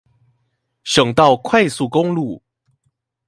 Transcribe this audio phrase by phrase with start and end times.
[0.83, 2.41] 省道快速公路